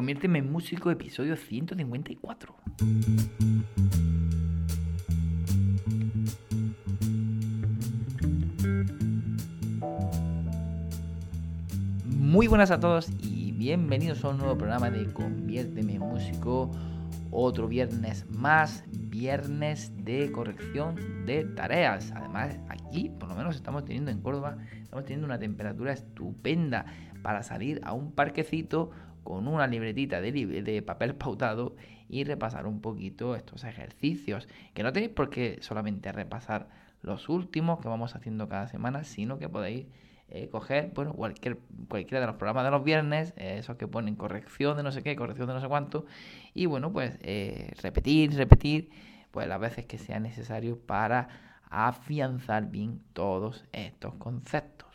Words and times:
Conviérteme 0.00 0.38
en 0.38 0.50
músico, 0.50 0.90
episodio 0.90 1.36
154. 1.36 2.54
Muy 12.06 12.46
buenas 12.46 12.70
a 12.70 12.80
todos 12.80 13.10
y 13.22 13.52
bienvenidos 13.52 14.24
a 14.24 14.30
un 14.30 14.38
nuevo 14.38 14.56
programa 14.56 14.90
de 14.90 15.04
Conviérteme 15.12 15.96
en 15.96 16.00
músico. 16.00 16.70
Otro 17.30 17.68
viernes 17.68 18.24
más, 18.30 18.84
viernes 18.90 19.92
de 20.02 20.32
corrección 20.32 20.94
de 21.26 21.44
tareas. 21.44 22.10
Además, 22.16 22.58
aquí, 22.70 23.10
por 23.10 23.28
lo 23.28 23.34
menos 23.34 23.54
estamos 23.54 23.84
teniendo 23.84 24.10
en 24.10 24.22
Córdoba, 24.22 24.56
estamos 24.82 25.04
teniendo 25.04 25.26
una 25.26 25.38
temperatura 25.38 25.92
estupenda 25.92 26.86
para 27.22 27.42
salir 27.42 27.82
a 27.84 27.92
un 27.92 28.12
parquecito 28.12 28.92
con 29.30 29.46
una 29.46 29.68
libretita 29.68 30.20
de, 30.20 30.82
papel 30.84 31.14
pautado 31.14 31.76
y 32.08 32.24
repasar 32.24 32.66
un 32.66 32.80
poquito 32.80 33.36
estos 33.36 33.62
ejercicios. 33.62 34.48
Que 34.74 34.82
no 34.82 34.92
tenéis 34.92 35.12
por 35.12 35.30
qué 35.30 35.58
solamente 35.60 36.10
repasar 36.10 36.68
los 37.02 37.28
últimos 37.28 37.78
que 37.78 37.86
vamos 37.86 38.16
haciendo 38.16 38.48
cada 38.48 38.66
semana, 38.66 39.04
sino 39.04 39.38
que 39.38 39.48
podéis 39.48 39.86
eh, 40.30 40.48
coger 40.50 40.90
bueno, 40.96 41.12
cualquier, 41.12 41.58
cualquiera 41.88 42.20
de 42.20 42.26
los 42.26 42.36
programas 42.36 42.64
de 42.64 42.70
los 42.72 42.82
viernes, 42.82 43.32
eh, 43.36 43.58
esos 43.58 43.76
que 43.76 43.86
ponen 43.86 44.16
corrección 44.16 44.76
de 44.76 44.82
no 44.82 44.90
sé 44.90 45.04
qué, 45.04 45.14
corrección 45.14 45.46
de 45.46 45.54
no 45.54 45.60
sé 45.60 45.68
cuánto, 45.68 46.06
y 46.52 46.66
bueno, 46.66 46.92
pues 46.92 47.16
eh, 47.22 47.72
repetir, 47.82 48.34
repetir, 48.34 48.90
pues 49.30 49.46
las 49.46 49.60
veces 49.60 49.86
que 49.86 49.98
sea 49.98 50.18
necesario 50.18 50.76
para 50.76 51.28
afianzar 51.70 52.68
bien 52.68 53.00
todos 53.12 53.64
estos 53.72 54.14
conceptos. 54.14 54.89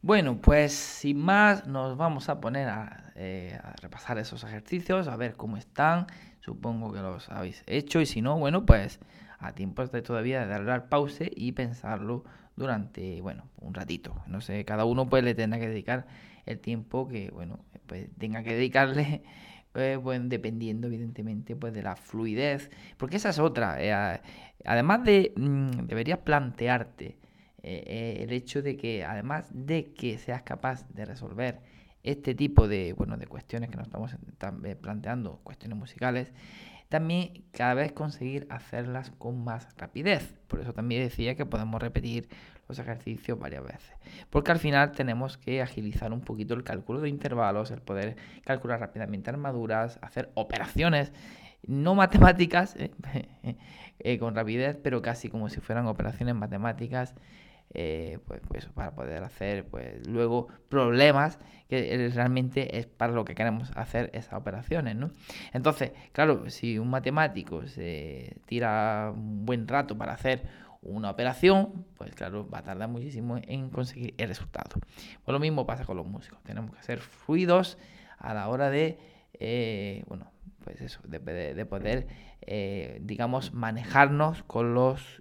Bueno, 0.00 0.40
pues 0.40 0.72
sin 0.74 1.18
más 1.18 1.66
nos 1.66 1.96
vamos 1.96 2.28
a 2.28 2.40
poner 2.40 2.68
eh, 3.16 3.58
a, 3.60 3.74
repasar 3.82 4.16
esos 4.18 4.44
ejercicios, 4.44 5.08
a 5.08 5.16
ver 5.16 5.34
cómo 5.34 5.56
están. 5.56 6.06
Supongo 6.38 6.92
que 6.92 7.00
los 7.00 7.28
habéis 7.30 7.64
hecho 7.66 8.00
y 8.00 8.06
si 8.06 8.22
no, 8.22 8.38
bueno, 8.38 8.64
pues 8.64 9.00
a 9.40 9.52
tiempo 9.52 9.82
está 9.82 10.00
todavía 10.02 10.40
de 10.40 10.46
darle 10.46 10.70
al 10.70 10.84
pause 10.88 11.30
y 11.34 11.50
pensarlo 11.50 12.24
durante, 12.54 13.20
bueno, 13.22 13.48
un 13.56 13.74
ratito. 13.74 14.14
No 14.28 14.40
sé, 14.40 14.64
cada 14.64 14.84
uno 14.84 15.08
pues 15.08 15.24
le 15.24 15.34
tendrá 15.34 15.58
que 15.58 15.68
dedicar 15.68 16.06
el 16.46 16.60
tiempo 16.60 17.08
que, 17.08 17.30
bueno, 17.30 17.58
pues 17.86 18.08
tenga 18.18 18.44
que 18.44 18.54
dedicarle, 18.54 19.22
eh, 19.74 19.98
pues, 20.00 20.20
dependiendo 20.28 20.86
evidentemente 20.86 21.56
pues 21.56 21.72
de 21.74 21.82
la 21.82 21.96
fluidez, 21.96 22.70
porque 22.98 23.16
esa 23.16 23.30
es 23.30 23.40
otra. 23.40 23.82
Eh, 23.82 24.20
además 24.64 25.02
de, 25.02 25.32
mm, 25.36 25.86
deberías 25.86 26.20
plantearte 26.20 27.16
eh, 27.70 27.84
eh, 27.86 28.22
el 28.22 28.32
hecho 28.32 28.62
de 28.62 28.78
que 28.78 29.04
además 29.04 29.46
de 29.52 29.92
que 29.92 30.16
seas 30.16 30.40
capaz 30.40 30.88
de 30.88 31.04
resolver 31.04 31.60
este 32.02 32.34
tipo 32.34 32.66
de, 32.66 32.94
bueno, 32.94 33.18
de 33.18 33.26
cuestiones 33.26 33.68
que 33.68 33.76
nos 33.76 33.88
estamos 33.88 34.14
eh, 34.14 34.74
planteando, 34.74 35.40
cuestiones 35.44 35.76
musicales, 35.76 36.32
también 36.88 37.44
cada 37.52 37.74
vez 37.74 37.92
conseguir 37.92 38.46
hacerlas 38.48 39.10
con 39.18 39.44
más 39.44 39.68
rapidez. 39.76 40.34
Por 40.46 40.60
eso 40.60 40.72
también 40.72 41.02
decía 41.02 41.34
que 41.34 41.44
podemos 41.44 41.82
repetir 41.82 42.30
los 42.68 42.78
ejercicios 42.78 43.38
varias 43.38 43.64
veces. 43.64 43.92
Porque 44.30 44.50
al 44.50 44.58
final 44.58 44.92
tenemos 44.92 45.36
que 45.36 45.60
agilizar 45.60 46.10
un 46.14 46.22
poquito 46.22 46.54
el 46.54 46.64
cálculo 46.64 47.02
de 47.02 47.10
intervalos, 47.10 47.70
el 47.70 47.82
poder 47.82 48.16
calcular 48.46 48.80
rápidamente 48.80 49.28
armaduras, 49.28 49.98
hacer 50.00 50.30
operaciones 50.32 51.12
no 51.66 51.94
matemáticas 51.94 52.76
con 54.20 54.34
rapidez, 54.34 54.78
pero 54.82 55.02
casi 55.02 55.28
como 55.28 55.50
si 55.50 55.60
fueran 55.60 55.86
operaciones 55.86 56.34
matemáticas 56.34 57.14
eh, 57.74 58.18
pues, 58.26 58.40
pues, 58.48 58.64
para 58.66 58.94
poder 58.94 59.22
hacer 59.22 59.66
pues 59.66 60.06
luego 60.06 60.48
problemas 60.70 61.38
que 61.68 62.10
realmente 62.14 62.78
es 62.78 62.86
para 62.86 63.12
lo 63.12 63.26
que 63.26 63.34
queremos 63.34 63.70
hacer 63.76 64.08
esas 64.14 64.32
operaciones 64.32 64.96
¿no? 64.96 65.10
entonces 65.52 65.92
claro 66.12 66.48
si 66.48 66.78
un 66.78 66.88
matemático 66.88 67.66
se 67.66 68.38
tira 68.46 69.12
un 69.14 69.44
buen 69.44 69.68
rato 69.68 69.98
para 69.98 70.14
hacer 70.14 70.48
una 70.80 71.10
operación 71.10 71.84
pues 71.98 72.14
claro 72.14 72.48
va 72.48 72.60
a 72.60 72.62
tardar 72.62 72.88
muchísimo 72.88 73.38
en 73.42 73.68
conseguir 73.68 74.14
el 74.16 74.28
resultado. 74.28 74.80
Pues 75.24 75.32
lo 75.32 75.40
mismo 75.40 75.66
pasa 75.66 75.84
con 75.84 75.96
los 75.96 76.06
músicos. 76.06 76.40
Tenemos 76.44 76.74
que 76.74 76.82
ser 76.84 77.00
fluidos 77.00 77.78
a 78.16 78.32
la 78.32 78.48
hora 78.48 78.70
de 78.70 78.98
eh, 79.34 80.04
bueno 80.06 80.30
pues 80.62 80.80
eso 80.80 81.00
de, 81.04 81.66
poder 81.66 82.06
eh, 82.42 82.98
digamos 83.02 83.52
manejarnos 83.52 84.44
con 84.44 84.72
los 84.72 85.20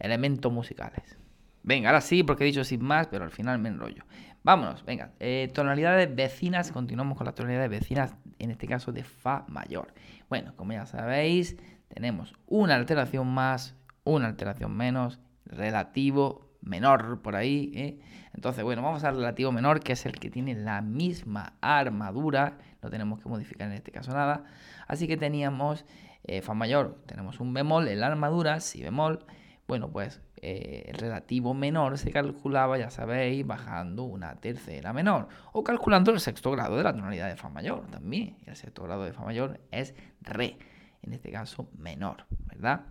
elementos 0.00 0.52
musicales 0.52 1.21
Venga, 1.62 1.90
ahora 1.90 2.00
sí, 2.00 2.22
porque 2.22 2.44
he 2.44 2.46
dicho 2.46 2.64
sin 2.64 2.82
más, 2.82 3.06
pero 3.06 3.24
al 3.24 3.30
final 3.30 3.58
me 3.58 3.68
enrollo. 3.68 4.04
Vámonos, 4.42 4.84
venga. 4.84 5.12
Eh, 5.20 5.48
tonalidades 5.54 6.12
vecinas, 6.14 6.72
continuamos 6.72 7.16
con 7.16 7.26
las 7.26 7.34
tonalidades 7.34 7.70
vecinas, 7.70 8.16
en 8.40 8.50
este 8.50 8.66
caso 8.66 8.90
de 8.90 9.04
Fa 9.04 9.44
mayor. 9.46 9.94
Bueno, 10.28 10.54
como 10.56 10.72
ya 10.72 10.86
sabéis, 10.86 11.56
tenemos 11.88 12.34
una 12.46 12.74
alteración 12.74 13.28
más, 13.28 13.76
una 14.02 14.26
alteración 14.26 14.76
menos, 14.76 15.20
relativo 15.44 16.50
menor 16.60 17.22
por 17.22 17.36
ahí. 17.36 17.70
¿eh? 17.74 18.00
Entonces, 18.34 18.64
bueno, 18.64 18.82
vamos 18.82 19.04
al 19.04 19.16
relativo 19.16 19.52
menor, 19.52 19.80
que 19.80 19.92
es 19.92 20.06
el 20.06 20.18
que 20.18 20.30
tiene 20.30 20.54
la 20.54 20.80
misma 20.80 21.54
armadura. 21.60 22.58
No 22.82 22.90
tenemos 22.90 23.20
que 23.20 23.28
modificar 23.28 23.68
en 23.68 23.74
este 23.74 23.92
caso 23.92 24.12
nada. 24.12 24.44
Así 24.88 25.06
que 25.06 25.16
teníamos 25.16 25.84
eh, 26.24 26.42
Fa 26.42 26.54
mayor, 26.54 27.02
tenemos 27.06 27.40
un 27.40 27.52
bemol 27.54 27.86
en 27.88 28.00
la 28.00 28.08
armadura, 28.08 28.58
si 28.60 28.82
bemol. 28.82 29.24
Bueno, 29.72 29.90
pues 29.90 30.20
eh, 30.42 30.84
el 30.88 30.98
relativo 30.98 31.54
menor 31.54 31.96
se 31.96 32.10
calculaba, 32.10 32.76
ya 32.76 32.90
sabéis, 32.90 33.46
bajando 33.46 34.02
una 34.02 34.34
tercera 34.34 34.92
menor 34.92 35.28
o 35.52 35.64
calculando 35.64 36.10
el 36.10 36.20
sexto 36.20 36.50
grado 36.50 36.76
de 36.76 36.82
la 36.82 36.92
tonalidad 36.92 37.26
de 37.30 37.36
Fa 37.36 37.48
mayor 37.48 37.86
también. 37.86 38.36
El 38.44 38.54
sexto 38.54 38.82
grado 38.82 39.04
de 39.04 39.14
Fa 39.14 39.24
mayor 39.24 39.60
es 39.70 39.94
Re, 40.20 40.58
en 41.00 41.14
este 41.14 41.32
caso 41.32 41.70
menor, 41.78 42.26
¿verdad? 42.48 42.82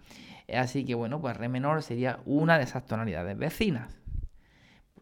Así 0.51 0.83
que 0.83 0.95
bueno, 0.95 1.21
pues 1.21 1.37
Re 1.37 1.49
menor 1.49 1.83
sería 1.83 2.19
una 2.25 2.57
de 2.57 2.63
esas 2.63 2.83
tonalidades 2.87 3.37
vecinas. 3.37 3.99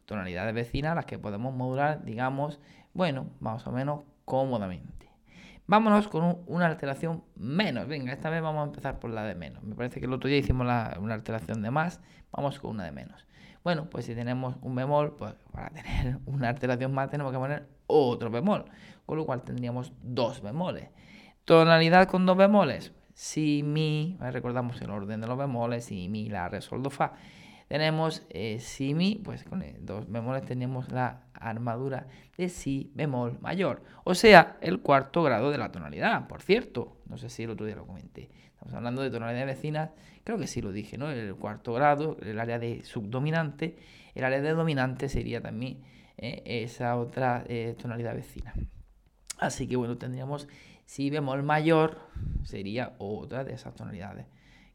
Tonalidades 0.03 0.53
vecinas 0.53 0.95
las 0.95 1.05
que 1.05 1.17
podemos 1.17 1.55
modular, 1.55 2.03
digamos, 2.03 2.59
bueno, 2.93 3.29
más 3.39 3.65
o 3.67 3.71
menos 3.71 4.01
cómodamente. 4.25 5.08
Vámonos 5.69 6.07
con 6.07 6.39
una 6.47 6.65
alteración 6.65 7.23
menos. 7.35 7.87
Venga, 7.87 8.11
esta 8.11 8.31
vez 8.31 8.41
vamos 8.41 8.61
a 8.61 8.63
empezar 8.63 8.97
por 8.97 9.11
la 9.11 9.23
de 9.23 9.35
menos. 9.35 9.61
Me 9.61 9.75
parece 9.75 9.99
que 9.99 10.07
el 10.07 10.13
otro 10.13 10.27
día 10.27 10.39
hicimos 10.39 10.65
una 10.65 11.13
alteración 11.13 11.61
de 11.61 11.69
más. 11.69 12.01
Vamos 12.31 12.57
con 12.57 12.71
una 12.71 12.85
de 12.85 12.91
menos. 12.91 13.27
Bueno, 13.63 13.87
pues 13.87 14.05
si 14.05 14.15
tenemos 14.15 14.55
un 14.63 14.73
bemol, 14.73 15.15
pues 15.15 15.35
para 15.51 15.69
tener 15.69 16.17
una 16.25 16.49
alteración 16.49 16.91
más 16.91 17.11
tenemos 17.11 17.31
que 17.31 17.37
poner 17.37 17.67
otro 17.85 18.31
bemol. 18.31 18.65
Con 19.05 19.19
lo 19.19 19.27
cual 19.27 19.43
tendríamos 19.43 19.93
dos 20.01 20.41
bemoles. 20.41 20.89
Tonalidad 21.45 22.07
con 22.07 22.25
dos 22.25 22.35
bemoles. 22.35 22.91
Si, 23.13 23.61
mi, 23.61 24.17
recordamos 24.19 24.81
el 24.81 24.89
orden 24.89 25.21
de 25.21 25.27
los 25.27 25.37
bemoles, 25.37 25.85
si, 25.85 26.09
mi, 26.09 26.29
la, 26.29 26.49
re, 26.49 26.61
sol, 26.61 26.81
do, 26.81 26.89
fa. 26.89 27.13
Tenemos 27.67 28.25
eh, 28.31 28.57
si, 28.59 28.95
mi, 28.95 29.21
pues 29.23 29.43
con 29.43 29.63
dos 29.81 30.09
bemoles 30.09 30.45
tenemos 30.45 30.91
la 30.91 31.27
armadura 31.39 32.07
de 32.37 32.49
si 32.49 32.91
bemol 32.95 33.39
mayor. 33.41 33.83
O 34.03 34.15
sea, 34.15 34.57
el 34.61 34.81
cuarto 34.81 35.23
grado 35.23 35.51
de 35.51 35.57
la 35.57 35.71
tonalidad, 35.71 36.27
por 36.27 36.41
cierto. 36.41 36.97
No 37.07 37.17
sé 37.17 37.29
si 37.29 37.43
el 37.43 37.51
otro 37.51 37.65
día 37.65 37.75
lo 37.75 37.85
comenté. 37.85 38.29
Estamos 38.51 38.73
hablando 38.73 39.01
de 39.01 39.09
tonalidades 39.09 39.55
vecinas, 39.55 39.91
creo 40.23 40.37
que 40.37 40.47
sí 40.47 40.61
lo 40.61 40.71
dije, 40.71 40.97
¿no? 40.97 41.09
El 41.09 41.35
cuarto 41.35 41.73
grado, 41.73 42.17
el 42.21 42.39
área 42.39 42.59
de 42.59 42.83
subdominante. 42.83 43.77
El 44.15 44.23
área 44.23 44.41
de 44.41 44.51
dominante 44.51 45.07
sería 45.07 45.41
también 45.41 45.81
eh, 46.17 46.41
esa 46.45 46.97
otra 46.97 47.43
eh, 47.47 47.75
tonalidad 47.81 48.15
vecina. 48.15 48.53
Así 49.37 49.67
que 49.67 49.77
bueno, 49.77 49.97
tendríamos 49.97 50.47
si 50.85 51.09
bemol 51.09 51.43
mayor, 51.43 51.99
sería 52.43 52.95
otra 52.97 53.43
de 53.43 53.53
esas 53.53 53.75
tonalidades 53.75 54.25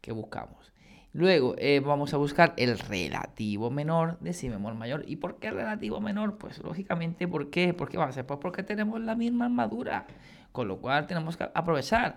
que 0.00 0.12
buscamos. 0.12 0.72
Luego 1.14 1.54
eh, 1.58 1.78
vamos 1.78 2.12
a 2.12 2.16
buscar 2.16 2.54
el 2.56 2.76
relativo 2.76 3.70
menor 3.70 4.18
de 4.18 4.32
si 4.32 4.48
bemol 4.48 4.74
mayor. 4.74 5.04
¿Y 5.06 5.14
por 5.14 5.38
qué 5.38 5.52
relativo 5.52 6.00
menor? 6.00 6.38
Pues 6.38 6.58
lógicamente, 6.58 7.28
¿por 7.28 7.50
qué? 7.50 7.72
¿Por 7.72 7.88
qué 7.88 7.98
va 7.98 8.06
a 8.06 8.12
ser? 8.12 8.26
Pues 8.26 8.40
porque 8.42 8.64
tenemos 8.64 9.00
la 9.00 9.14
misma 9.14 9.44
armadura. 9.44 10.08
Con 10.50 10.66
lo 10.66 10.78
cual 10.78 11.06
tenemos 11.06 11.36
que 11.36 11.48
aprovechar. 11.54 12.16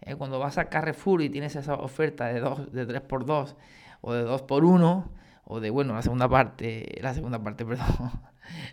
Eh, 0.00 0.16
cuando 0.16 0.40
vas 0.40 0.58
a 0.58 0.64
Carrefour 0.64 1.22
y 1.22 1.30
tienes 1.30 1.54
esa 1.54 1.74
oferta 1.74 2.26
de, 2.26 2.40
dos, 2.40 2.72
de 2.72 2.84
3x2 2.88 3.54
o 4.00 4.12
de 4.12 4.26
2x1, 4.26 5.04
o 5.44 5.60
de, 5.60 5.70
bueno, 5.70 5.94
la 5.94 6.02
segunda 6.02 6.28
parte, 6.28 6.98
la 7.00 7.14
segunda 7.14 7.40
parte, 7.40 7.64
perdón, 7.64 8.10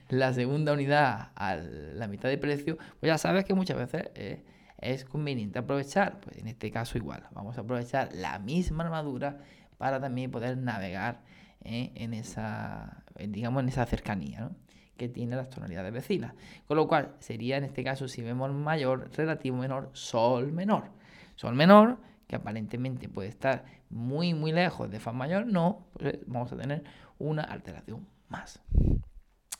la 0.09 0.33
segunda 0.33 0.73
unidad 0.73 1.29
a 1.35 1.57
la 1.57 2.07
mitad 2.07 2.27
de 2.27 2.39
precio, 2.39 2.77
pues 2.99 3.07
ya 3.07 3.19
sabes 3.19 3.45
que 3.45 3.53
muchas 3.53 3.77
veces 3.77 4.09
eh, 4.15 4.43
es 4.81 5.05
conveniente 5.05 5.59
aprovechar. 5.59 6.19
Pues 6.21 6.37
en 6.37 6.47
este 6.47 6.71
caso 6.71 6.97
igual, 6.97 7.23
vamos 7.31 7.57
a 7.57 7.61
aprovechar 7.61 8.09
la 8.13 8.39
misma 8.39 8.83
armadura 8.83 9.39
para 9.77 9.99
también 9.99 10.31
poder 10.31 10.57
navegar 10.57 11.21
eh, 11.61 11.91
en 11.95 12.13
esa, 12.13 13.03
digamos, 13.17 13.63
en 13.63 13.69
esa 13.69 13.85
cercanía 13.85 14.51
que 14.97 15.09
tiene 15.09 15.35
las 15.35 15.49
tonalidades 15.49 15.91
vecinas. 15.93 16.33
Con 16.67 16.77
lo 16.77 16.87
cual 16.87 17.15
sería 17.19 17.57
en 17.57 17.63
este 17.63 17.83
caso 17.83 18.07
si 18.07 18.21
vemos 18.21 18.51
mayor, 18.51 19.09
relativo 19.15 19.57
menor, 19.57 19.89
sol 19.93 20.51
menor. 20.51 20.91
Sol 21.35 21.55
menor, 21.55 21.97
que 22.27 22.35
aparentemente 22.35 23.07
puede 23.07 23.29
estar 23.29 23.63
muy 23.89 24.33
muy 24.33 24.51
lejos 24.51 24.91
de 24.91 24.99
fa 24.99 25.13
mayor, 25.13 25.47
no, 25.47 25.87
pues 25.93 26.19
vamos 26.27 26.51
a 26.51 26.57
tener 26.57 26.83
una 27.17 27.43
alteración 27.43 28.05
más. 28.27 28.61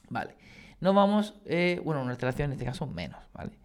Vale. 0.10 0.36
Nos 0.82 0.96
vamos, 0.96 1.40
eh, 1.46 1.82
bueno, 1.84 2.02
una 2.02 2.12
alteración 2.12 2.48
en 2.48 2.54
este 2.54 2.66
caso 2.66 2.86
menos, 2.88 3.20
¿vale? 3.34 3.58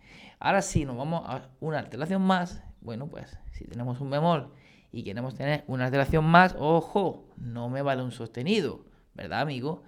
Ahora 0.45 0.61
sí, 0.61 0.85
nos 0.85 0.99
vamos 0.99 1.23
a 1.25 1.49
una 1.61 1.79
alteración 1.79 2.21
más. 2.21 2.63
Bueno, 2.83 3.07
pues 3.07 3.39
si 3.53 3.65
tenemos 3.65 4.03
un 4.03 4.11
bemol 4.11 4.53
y 4.93 5.03
queremos 5.03 5.35
tener 5.37 5.65
una 5.69 5.87
alteración 5.87 6.27
más, 6.27 6.55
ojo, 6.59 7.25
no 7.39 7.71
me 7.71 7.81
vale 7.81 8.03
un 8.03 8.13
sostenido, 8.13 8.85
¿verdad, 9.15 9.41
amigo? 9.41 9.85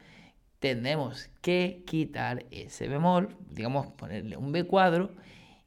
Tenemos 0.58 1.29
que 1.43 1.85
quitar 1.87 2.47
ese 2.50 2.88
bemol, 2.88 3.37
digamos, 3.50 3.88
ponerle 3.88 4.38
un 4.38 4.50
B 4.50 4.64
cuadro 4.64 5.11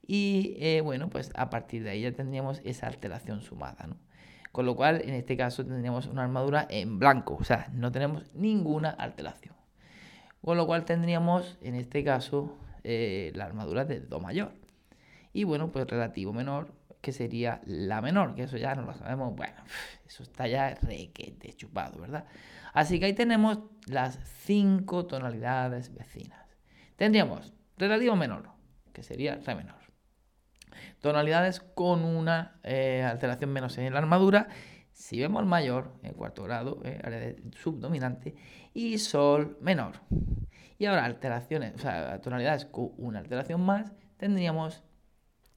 y, 0.07 0.55
eh, 0.57 0.81
bueno, 0.81 1.07
pues 1.07 1.29
a 1.35 1.51
partir 1.51 1.83
de 1.83 1.91
ahí 1.91 2.01
ya 2.01 2.11
tendríamos 2.11 2.59
esa 2.63 2.87
alteración 2.87 3.41
sumada, 3.41 3.85
¿no? 3.85 3.95
Con 4.51 4.65
lo 4.65 4.75
cual, 4.75 5.03
en 5.03 5.13
este 5.13 5.37
caso, 5.37 5.63
tendríamos 5.63 6.07
una 6.07 6.23
armadura 6.23 6.65
en 6.67 6.97
blanco, 6.97 7.37
o 7.39 7.43
sea, 7.43 7.69
no 7.73 7.91
tenemos 7.91 8.23
ninguna 8.33 8.89
alteración. 8.89 9.53
Con 10.43 10.57
lo 10.57 10.65
cual 10.65 10.85
tendríamos, 10.85 11.59
en 11.61 11.75
este 11.75 12.03
caso, 12.03 12.57
eh, 12.83 13.31
la 13.35 13.45
armadura 13.45 13.85
de 13.85 13.99
Do 13.99 14.19
mayor. 14.19 14.58
Y 15.33 15.43
bueno, 15.43 15.71
pues 15.71 15.87
relativo 15.87 16.33
menor, 16.33 16.73
que 17.01 17.11
sería 17.11 17.61
la 17.65 18.01
menor, 18.01 18.35
que 18.35 18.43
eso 18.43 18.57
ya 18.57 18.75
no 18.75 18.83
lo 18.83 18.93
sabemos. 18.93 19.35
Bueno, 19.35 19.63
eso 20.07 20.23
está 20.23 20.47
ya 20.47 20.75
requete 20.75 21.53
chupado, 21.53 21.99
¿verdad? 21.99 22.25
Así 22.73 22.99
que 22.99 23.05
ahí 23.05 23.13
tenemos 23.13 23.59
las 23.87 24.19
cinco 24.45 25.05
tonalidades 25.05 25.93
vecinas. 25.93 26.57
Tendríamos 26.95 27.53
relativo 27.77 28.15
menor, 28.15 28.49
que 28.93 29.03
sería 29.03 29.35
re 29.35 29.55
menor. 29.55 29.79
Tonalidades 31.01 31.61
con 31.61 32.03
una 32.03 32.59
eh, 32.63 33.03
alteración 33.03 33.51
menos 33.51 33.77
en 33.77 33.93
la 33.93 33.99
armadura 33.99 34.49
si 34.99 35.17
vemos 35.17 35.45
mayor, 35.45 35.93
en 36.03 36.13
cuarto 36.13 36.43
grado, 36.43 36.81
eh, 36.83 36.99
área 37.01 37.33
subdominante, 37.63 38.35
y 38.73 38.97
sol 38.97 39.57
menor. 39.61 39.93
Y 40.77 40.85
ahora 40.87 41.05
alteraciones, 41.05 41.75
o 41.75 41.77
sea, 41.77 42.19
tonalidades 42.19 42.65
con 42.65 42.91
una 42.97 43.19
alteración 43.19 43.61
más, 43.61 43.93
tendríamos 44.17 44.83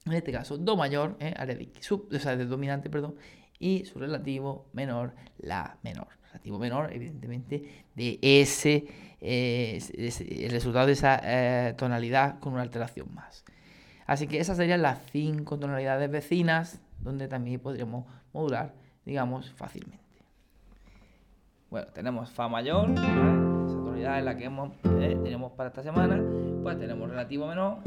en 0.06 0.12
este 0.12 0.32
caso 0.32 0.58
do 0.58 0.76
mayor, 0.76 1.16
eh, 1.20 1.34
área 1.36 1.54
de, 1.54 1.70
sub, 1.80 2.08
o 2.12 2.18
sea, 2.18 2.36
de 2.36 2.46
dominante, 2.46 2.90
perdón, 2.90 3.14
y 3.58 3.84
su 3.84 3.98
relativo 3.98 4.66
menor, 4.72 5.14
la 5.38 5.78
menor. 5.82 6.08
Relativo 6.26 6.58
menor, 6.58 6.92
evidentemente, 6.92 7.84
de 7.94 8.18
ese, 8.22 8.86
eh, 9.20 9.78
el 9.92 10.50
resultado 10.50 10.86
de 10.86 10.92
esa 10.92 11.76
tonalidad 11.76 12.38
con 12.40 12.54
una 12.54 12.62
alteración 12.62 13.14
más. 13.14 13.44
Así 14.06 14.26
que 14.26 14.40
esas 14.40 14.56
serían 14.56 14.82
las 14.82 14.98
cinco 15.10 15.58
tonalidades 15.58 16.10
vecinas 16.10 16.80
donde 17.00 17.28
también 17.28 17.60
podríamos 17.60 18.06
modular 18.32 18.74
digamos, 19.04 19.50
fácilmente. 19.52 20.02
Bueno, 21.70 21.86
tenemos 21.94 22.30
Fa 22.30 22.48
mayor, 22.48 22.90
esa 22.90 23.76
tonalidad 23.76 24.18
es 24.18 24.24
la 24.24 24.36
que 24.36 24.44
hemos, 24.44 24.70
eh, 25.00 25.18
tenemos 25.22 25.52
para 25.52 25.68
esta 25.68 25.82
semana. 25.82 26.20
Pues 26.62 26.78
tenemos 26.78 27.08
relativo 27.08 27.46
menor. 27.46 27.78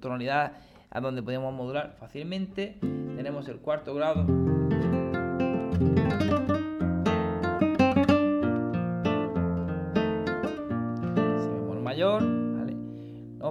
Tonalidad 0.00 0.52
a 0.90 1.00
donde 1.00 1.22
podemos 1.22 1.52
modular 1.54 1.96
fácilmente. 1.98 2.78
Tenemos 2.80 3.48
el 3.48 3.58
cuarto 3.58 3.94
grado. 3.94 4.26
Si 11.38 11.48
vemos 11.48 11.82
mayor 11.82 12.42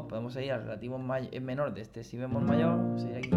podemos 0.07 0.35
ir 0.35 0.51
al 0.51 0.63
relativo 0.63 0.97
menor 0.97 1.73
de 1.73 1.81
este 1.81 2.03
si 2.03 2.17
bemol 2.17 2.43
mayor, 2.43 2.79
aquí. 3.15 3.29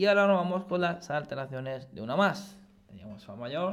Y 0.00 0.06
ahora 0.06 0.26
nos 0.26 0.38
vamos 0.38 0.64
con 0.64 0.80
las 0.80 1.10
alteraciones 1.10 1.94
de 1.94 2.00
una 2.00 2.16
más. 2.16 2.56
Teníamos 2.86 3.22
Fa 3.22 3.36
mayor. 3.36 3.70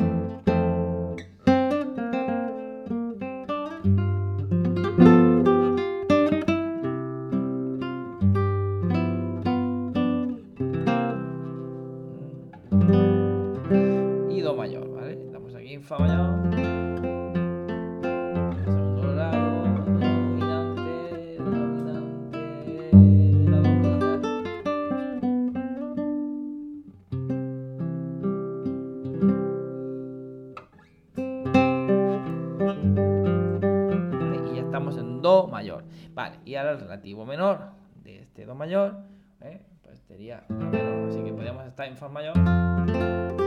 Y 36.45 36.55
ahora 36.55 36.71
el 36.71 36.79
relativo 36.79 37.25
menor 37.25 37.71
de 38.03 38.19
este 38.19 38.45
Do 38.45 38.55
mayor, 38.55 38.95
¿eh? 39.41 39.61
pues 39.83 39.99
sería 40.01 40.43
menor. 40.49 41.09
Así 41.09 41.23
que 41.23 41.31
podríamos 41.31 41.65
estar 41.65 41.87
en 41.87 41.97
Fa 41.97 42.09
mayor. 42.09 43.46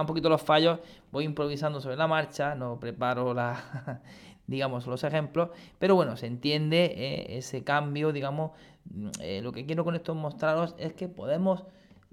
Un 0.00 0.06
poquito 0.06 0.28
los 0.28 0.42
fallos, 0.42 0.80
voy 1.12 1.24
improvisando 1.24 1.80
sobre 1.80 1.96
la 1.96 2.06
marcha, 2.06 2.54
no 2.54 2.78
preparo 2.78 3.34
la, 3.34 4.00
digamos, 4.46 4.86
los 4.86 5.04
ejemplos, 5.04 5.50
pero 5.78 5.94
bueno, 5.94 6.16
se 6.16 6.26
entiende 6.26 6.84
eh, 6.96 7.38
ese 7.38 7.64
cambio, 7.64 8.12
digamos, 8.12 8.52
mm, 8.84 9.08
eh, 9.20 9.40
lo 9.42 9.52
que 9.52 9.66
quiero 9.66 9.84
con 9.84 9.94
esto 9.94 10.14
mostraros 10.14 10.74
es 10.78 10.94
que 10.94 11.08
podemos 11.08 11.64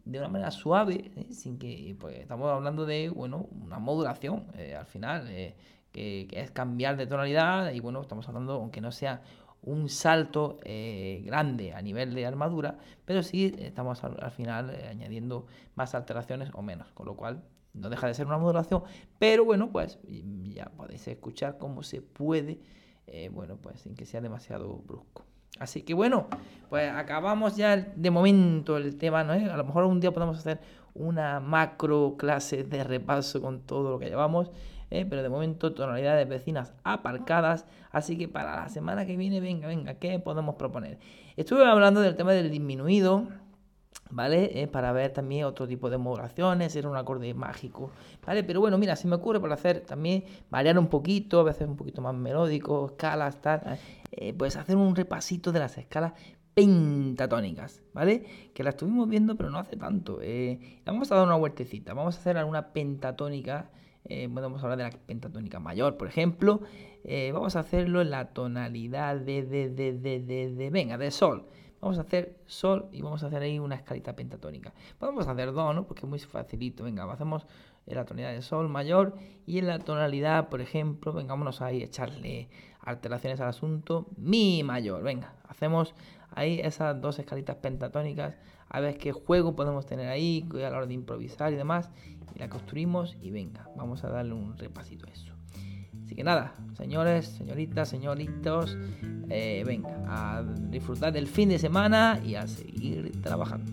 de 0.05 0.17
una 0.17 0.29
manera 0.29 0.51
suave, 0.51 1.11
eh, 1.15 1.33
sin 1.33 1.59
que, 1.59 1.95
pues 1.99 2.19
estamos 2.19 2.49
hablando 2.51 2.85
de, 2.85 3.09
bueno, 3.09 3.47
una 3.51 3.79
modulación 3.79 4.47
al 4.77 4.85
final, 4.85 5.27
que, 5.91 6.27
es 6.31 6.51
cambiar 6.51 6.97
de 6.97 7.05
tonalidad 7.05 7.71
y 7.71 7.79
bueno, 7.79 8.01
estamos 8.01 8.27
hablando, 8.27 8.53
aunque 8.53 8.81
no 8.81 8.91
sea 8.91 9.21
un 9.61 9.89
salto 9.89 10.57
grande 10.63 11.73
a 11.73 11.81
nivel 11.83 12.15
de 12.15 12.25
armadura, 12.25 12.77
pero 13.11 13.23
sí 13.23 13.53
estamos 13.59 14.05
al, 14.05 14.31
final 14.31 14.69
eh, 14.69 14.87
añadiendo 14.89 15.45
más 15.75 15.93
alteraciones 15.95 16.49
o 16.53 16.61
menos, 16.61 16.87
con 16.93 17.05
lo 17.05 17.17
cual 17.17 17.43
no 17.73 17.89
deja 17.89 18.07
de 18.07 18.13
ser 18.13 18.27
una 18.27 18.37
modulación, 18.37 18.83
pero 19.19 19.45
bueno, 19.45 19.71
pues 19.71 19.99
ya 20.43 20.65
podéis 20.75 21.07
escuchar 21.07 21.57
cómo 21.57 21.83
se 21.83 22.01
puede, 22.01 22.59
eh, 23.07 23.29
bueno, 23.29 23.57
pues 23.57 23.81
sin 23.81 23.95
que 23.95 24.05
sea 24.05 24.21
demasiado 24.21 24.77
brusco. 24.85 25.25
Así 25.59 25.83
que 25.83 25.93
bueno, 25.93 26.27
pues 26.69 26.91
acabamos 26.91 27.55
ya 27.55 27.75
de 27.77 28.11
momento 28.11 28.77
el 28.77 28.97
tema, 28.97 29.23
¿no? 29.23 29.33
A 29.33 29.57
lo 29.57 29.63
mejor 29.63 29.83
un 29.83 29.99
día 29.99 30.11
podemos 30.11 30.37
hacer 30.37 30.59
una 30.93 31.39
macro 31.39 32.15
clase 32.17 32.63
de 32.63 32.83
repaso 32.83 33.41
con 33.41 33.61
todo 33.61 33.91
lo 33.91 33.99
que 33.99 34.05
llevamos. 34.05 34.51
¿eh? 34.91 35.05
pero 35.09 35.23
de 35.23 35.29
momento 35.29 35.73
tonalidades 35.73 36.27
vecinas 36.27 36.73
aparcadas, 36.83 37.65
así 37.91 38.17
que 38.17 38.27
para 38.27 38.57
la 38.57 38.69
semana 38.69 39.05
que 39.05 39.17
viene, 39.17 39.39
venga, 39.39 39.67
venga, 39.67 39.95
¿qué 39.95 40.19
podemos 40.19 40.55
proponer? 40.55 40.99
Estuve 41.37 41.65
hablando 41.65 42.01
del 42.01 42.15
tema 42.15 42.33
del 42.33 42.51
disminuido, 42.51 43.27
¿vale? 44.11 44.67
para 44.71 44.91
ver 44.91 45.11
también 45.13 45.45
otro 45.45 45.67
tipo 45.67 45.89
de 45.89 45.97
modulaciones, 45.97 46.75
era 46.75 46.89
un 46.89 46.97
acorde 46.97 47.33
mágico, 47.33 47.91
¿vale? 48.25 48.43
Pero 48.43 48.59
bueno, 48.59 48.77
mira, 48.77 48.95
se 48.95 49.07
me 49.07 49.15
ocurre 49.15 49.39
para 49.39 49.55
hacer 49.55 49.81
también, 49.81 50.23
variar 50.49 50.77
un 50.77 50.87
poquito, 50.87 51.39
a 51.39 51.43
veces 51.43 51.67
un 51.67 51.77
poquito 51.77 52.01
más 52.01 52.13
melódico, 52.13 52.87
escalas, 52.87 53.41
tal, 53.41 53.79
eh, 54.11 54.33
pues 54.33 54.55
hacer 54.57 54.75
un 54.75 54.95
repasito 54.95 55.51
de 55.51 55.59
las 55.59 55.77
escalas 55.77 56.13
pentatónicas, 56.53 57.81
¿vale? 57.93 58.25
Que 58.53 58.63
las 58.63 58.75
estuvimos 58.75 59.07
viendo, 59.07 59.35
pero 59.35 59.49
no 59.49 59.57
hace 59.57 59.77
tanto. 59.77 60.19
Eh, 60.21 60.81
vamos 60.85 61.11
a 61.11 61.15
dar 61.15 61.25
una 61.25 61.35
vueltecita, 61.35 61.93
vamos 61.93 62.17
a 62.17 62.19
hacer 62.19 62.37
alguna 62.37 62.73
pentatónica, 62.73 63.71
eh, 64.05 64.27
vamos 64.29 64.61
a 64.61 64.63
hablar 64.63 64.77
de 64.77 64.83
la 64.83 65.05
pentatónica 65.05 65.59
mayor, 65.59 65.97
por 65.97 66.07
ejemplo, 66.07 66.61
vamos 67.33 67.55
a 67.55 67.61
hacerlo 67.61 68.01
en 68.01 68.11
la 68.11 68.33
tonalidad 68.33 69.15
de, 69.15 69.43
de, 69.43 69.69
de, 69.69 69.93
de, 69.93 70.19
de, 70.19 70.69
venga, 70.69 70.97
de 70.97 71.09
sol. 71.09 71.47
Vamos 71.81 71.97
a 71.97 72.01
hacer 72.01 72.37
sol 72.45 72.89
y 72.91 73.01
vamos 73.01 73.23
a 73.23 73.27
hacer 73.27 73.41
ahí 73.41 73.57
una 73.57 73.75
escalita 73.75 74.15
pentatónica. 74.15 74.71
Podemos 74.99 75.27
hacer 75.27 75.51
do, 75.51 75.73
¿no? 75.73 75.87
Porque 75.87 76.01
es 76.01 76.09
muy 76.09 76.19
facilito. 76.19 76.83
Venga, 76.83 77.11
hacemos 77.11 77.47
en 77.87 77.95
la 77.95 78.05
tonalidad 78.05 78.33
de 78.33 78.43
sol 78.43 78.69
mayor 78.69 79.15
y 79.47 79.57
en 79.57 79.67
la 79.67 79.79
tonalidad, 79.79 80.49
por 80.49 80.61
ejemplo, 80.61 81.11
vengámonos 81.11 81.61
ahí 81.61 81.81
a 81.81 81.85
echarle 81.85 82.49
alteraciones 82.81 83.39
al 83.41 83.49
asunto, 83.49 84.07
mi 84.15 84.63
mayor. 84.63 85.01
Venga, 85.01 85.33
hacemos 85.47 85.95
ahí 86.29 86.59
esas 86.59 87.01
dos 87.01 87.17
escalitas 87.17 87.55
pentatónicas, 87.57 88.35
a 88.69 88.79
ver 88.79 88.97
qué 88.97 89.11
juego 89.11 89.55
podemos 89.55 89.87
tener 89.87 90.07
ahí 90.07 90.47
a 90.53 90.69
la 90.69 90.77
hora 90.77 90.85
de 90.85 90.93
improvisar 90.93 91.51
y 91.51 91.55
demás. 91.55 91.89
Y 92.35 92.39
la 92.39 92.47
construimos 92.47 93.17
y 93.21 93.31
venga, 93.31 93.67
vamos 93.75 94.03
a 94.03 94.09
darle 94.09 94.33
un 94.33 94.55
repasito 94.55 95.07
a 95.07 95.09
eso. 95.09 95.40
Así 96.11 96.17
que 96.17 96.25
nada, 96.25 96.51
señores, 96.73 97.25
señoritas, 97.37 97.87
señoritos, 97.87 98.77
eh, 99.29 99.63
venga, 99.65 99.95
a 100.09 100.43
disfrutar 100.69 101.13
del 101.13 101.25
fin 101.25 101.47
de 101.47 101.57
semana 101.57 102.19
y 102.25 102.35
a 102.35 102.45
seguir 102.47 103.13
trabajando. 103.21 103.71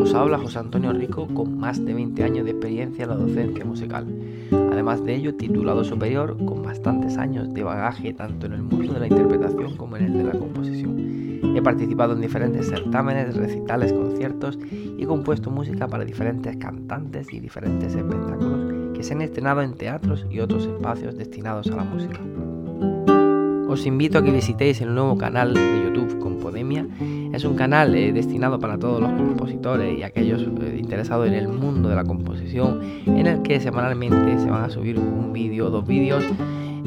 Os 0.00 0.14
habla 0.14 0.38
José 0.38 0.60
Antonio 0.60 0.94
Rico 0.94 1.26
con 1.26 1.58
más 1.58 1.84
de 1.84 1.92
20 1.92 2.24
años 2.24 2.46
de 2.46 2.52
experiencia 2.52 3.02
en 3.02 3.10
la 3.10 3.16
docencia 3.16 3.66
musical. 3.66 4.06
Además 4.72 5.04
de 5.04 5.16
ello, 5.16 5.34
titulado 5.34 5.84
superior 5.84 6.42
con 6.46 6.62
bastantes 6.62 7.18
años 7.18 7.52
de 7.52 7.62
bagaje 7.62 8.14
tanto 8.14 8.46
en 8.46 8.54
el 8.54 8.62
mundo 8.62 8.94
de 8.94 9.00
la 9.00 9.08
interpretación 9.08 9.76
como 9.76 9.98
en 9.98 10.06
el 10.06 10.12
de 10.14 10.24
la 10.24 10.32
composición. 10.32 11.27
He 11.42 11.62
participado 11.62 12.14
en 12.14 12.20
diferentes 12.20 12.68
certámenes, 12.68 13.36
recitales, 13.36 13.92
conciertos 13.92 14.58
y 14.70 15.02
he 15.02 15.06
compuesto 15.06 15.50
música 15.50 15.86
para 15.88 16.04
diferentes 16.04 16.56
cantantes 16.56 17.32
y 17.32 17.40
diferentes 17.40 17.94
espectáculos 17.94 18.94
que 18.94 19.02
se 19.02 19.14
han 19.14 19.22
estrenado 19.22 19.62
en 19.62 19.74
teatros 19.74 20.26
y 20.30 20.40
otros 20.40 20.66
espacios 20.66 21.16
destinados 21.16 21.70
a 21.70 21.76
la 21.76 21.84
música. 21.84 22.20
Os 23.68 23.84
invito 23.84 24.18
a 24.18 24.22
que 24.22 24.30
visitéis 24.30 24.80
el 24.80 24.94
nuevo 24.94 25.18
canal 25.18 25.52
de 25.52 25.84
YouTube 25.84 26.18
Compodemia. 26.18 26.86
Es 27.34 27.44
un 27.44 27.54
canal 27.54 27.94
eh, 27.94 28.12
destinado 28.12 28.58
para 28.58 28.78
todos 28.78 28.98
los 28.98 29.12
compositores 29.12 29.98
y 29.98 30.02
aquellos 30.02 30.40
eh, 30.40 30.78
interesados 30.78 31.28
en 31.28 31.34
el 31.34 31.48
mundo 31.48 31.90
de 31.90 31.94
la 31.94 32.04
composición, 32.04 32.80
en 33.04 33.26
el 33.26 33.42
que 33.42 33.60
semanalmente 33.60 34.38
se 34.38 34.50
van 34.50 34.64
a 34.64 34.70
subir 34.70 34.98
un 34.98 35.34
vídeo 35.34 35.68
dos 35.68 35.86
vídeos 35.86 36.24